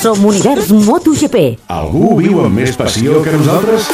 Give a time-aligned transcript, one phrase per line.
[0.00, 1.44] Som Univers MotoGP.
[1.72, 3.88] Algú viu amb més passió que nosaltres?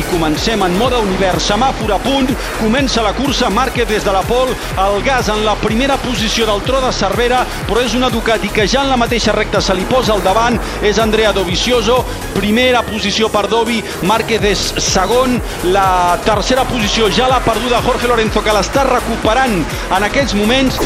[0.00, 4.22] I comencem en mode univers, semàfor a punt, comença la cursa, Márquez des de la
[4.24, 4.48] pol,
[4.80, 8.66] el gas en la primera posició del tro de Cervera, però és una Ducati que
[8.68, 11.98] ja en la mateixa recta se li posa al davant, és Andrea Dovizioso,
[12.34, 15.36] primera posició per Dovi, Márquez és segon,
[15.74, 20.80] la tercera posició ja l'ha perduda Jorge Lorenzo, que l'està recuperant en aquests moments,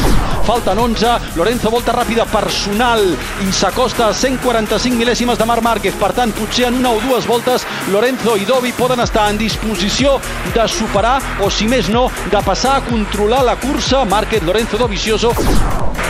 [0.45, 3.01] falten 11, Lorenzo volta ràpida personal
[3.41, 7.25] i s'acosta a 145 mil·lèsimes de Marc Márquez, per tant, potser en una o dues
[7.29, 10.19] voltes Lorenzo i Dovi poden estar en disposició
[10.53, 14.03] de superar o si més no, de passar a controlar la cursa.
[14.05, 15.33] Márquez, Lorenzo, Dovizioso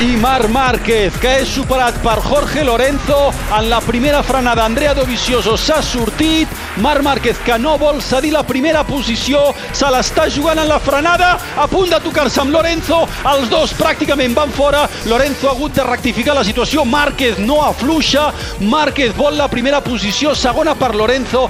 [0.02, 3.32] i Marc Márquez, que és superat per Jorge Lorenzo.
[3.56, 4.66] En la primera frenada.
[4.66, 6.50] Andrea Dovizioso s'ha sortit,
[6.84, 11.36] Marc Márquez que no vol cedir la primera posició, se l'està jugant en la frenada,
[11.56, 15.86] a punt de tocar-se amb Lorenzo, els dos pràcticament van fora, Lorenzo ha hagut de
[15.88, 18.32] rectificar la situació, Márquez no afluixa,
[18.66, 21.48] Márquez vol la primera posició, segona per Lorenzo,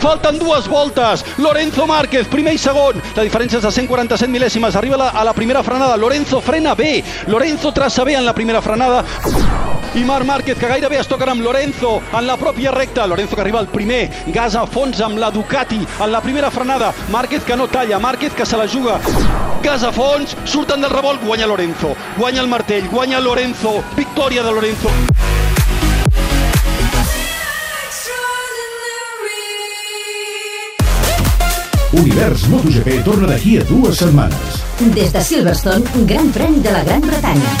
[0.00, 1.24] Falten dues voltes.
[1.38, 3.00] Lorenzo Márquez, primer i segon.
[3.16, 4.76] La diferència és de 147 mil·lèsimes.
[4.76, 5.96] Arriba la, a la primera frenada.
[5.96, 7.02] Lorenzo frena bé.
[7.26, 9.04] Lorenzo traça bé en la primera frenada.
[9.96, 13.06] I Marc Márquez, que gairebé es toquen amb Lorenzo en la pròpia recta.
[13.06, 14.10] Lorenzo que arriba al primer.
[14.26, 16.92] Gas a fons amb la Ducati en la primera frenada.
[17.10, 17.98] Márquez que no talla.
[17.98, 19.00] Márquez que se la juga.
[19.62, 20.36] Gas a fons.
[20.44, 21.24] Surten del revolt.
[21.24, 21.96] Guanya Lorenzo.
[22.18, 22.88] Guanya el martell.
[22.90, 23.82] Guanya Lorenzo.
[23.96, 25.15] Victòria de Lorenzo.
[31.96, 34.56] Univers MotoGP torna d'aquí a dues setmanes.
[34.92, 37.52] Des de Silverstone, Gran Premi de la Gran Bretanya.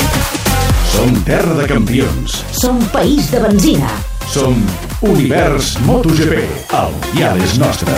[0.92, 2.34] Som terra de campions.
[2.52, 3.88] Som país de benzina.
[4.28, 4.60] Som
[5.00, 6.44] Univers MotoGP.
[6.76, 7.96] El dial és nostre.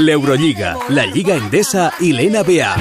[0.00, 2.72] L'Eurolliga, la Lliga Endesa i l'NBA.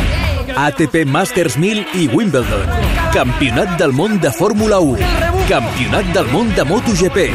[0.56, 2.72] ATP Masters 1000 i Wimbledon.
[3.12, 5.31] Campionat del món de Fórmula 1.
[5.50, 7.26] Campionat del món de MotoGP.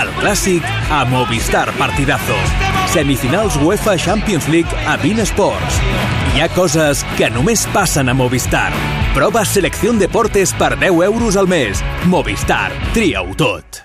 [0.00, 2.36] El clàssic a Movistar Partidazo.
[2.92, 5.80] Semifinals UEFA Champions League a Bean Sports.
[6.34, 8.70] Hi ha coses que només passen a Movistar.
[9.16, 11.82] Prova Selecció Deportes per 10 euros al mes.
[12.06, 12.70] Movistar.
[12.94, 13.84] Tria-ho tot.